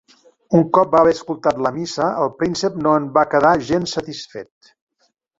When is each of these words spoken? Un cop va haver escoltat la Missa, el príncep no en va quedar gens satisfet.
Un 0.59 0.61
cop 0.75 0.93
va 0.93 1.01
haver 1.03 1.11
escoltat 1.17 1.59
la 1.65 1.71
Missa, 1.75 2.07
el 2.23 2.31
príncep 2.39 2.79
no 2.85 2.93
en 3.01 3.05
va 3.17 3.25
quedar 3.35 3.51
gens 3.67 3.93
satisfet. 3.99 4.73